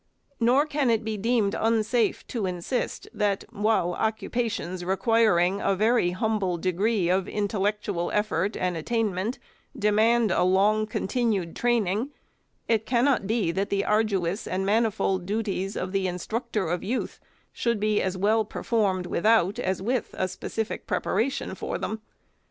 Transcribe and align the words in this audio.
Nor 0.39 0.65
can 0.65 0.89
it 0.89 1.03
be 1.05 1.15
deemed 1.15 1.53
unsafe 1.55 2.25
to 2.29 2.47
insist 2.47 3.07
that, 3.13 3.43
while 3.51 3.93
occupations 3.93 4.83
requiring 4.83 5.61
a 5.61 5.75
very 5.75 6.09
humble 6.09 6.57
degree 6.57 7.07
of 7.07 7.27
intellectual 7.27 8.09
effort 8.11 8.57
and 8.57 8.75
attainment 8.75 9.37
de 9.77 9.91
mand 9.91 10.31
a 10.31 10.41
long 10.41 10.87
continued 10.87 11.55
training, 11.55 12.09
it 12.67 12.87
cannot 12.87 13.27
be 13.27 13.51
that 13.51 13.69
the 13.69 13.85
ar 13.85 14.03
duous 14.03 14.47
and 14.47 14.65
manifold 14.65 15.27
duties 15.27 15.77
of 15.77 15.91
the 15.91 16.07
instructor 16.07 16.67
of 16.67 16.83
youth 16.83 17.19
should 17.53 17.79
be 17.79 18.01
as 18.01 18.17
well 18.17 18.43
performed 18.43 19.05
without 19.05 19.59
as 19.59 19.83
with 19.83 20.15
a 20.17 20.27
specific 20.27 20.87
preparation 20.87 21.53
for 21.53 21.77
them. 21.77 22.01